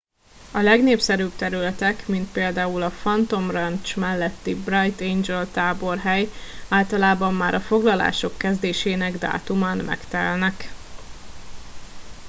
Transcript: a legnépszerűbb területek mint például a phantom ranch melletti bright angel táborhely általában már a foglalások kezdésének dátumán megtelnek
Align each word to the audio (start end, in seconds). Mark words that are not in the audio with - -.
a 0.53 0.59
legnépszerűbb 0.59 1.35
területek 1.35 2.07
mint 2.07 2.31
például 2.31 2.81
a 2.81 2.89
phantom 2.89 3.51
ranch 3.51 3.97
melletti 3.97 4.55
bright 4.55 5.01
angel 5.01 5.47
táborhely 5.51 6.27
általában 6.69 7.33
már 7.33 7.53
a 7.53 7.59
foglalások 7.59 8.37
kezdésének 8.37 9.17
dátumán 9.17 9.77
megtelnek 9.77 10.69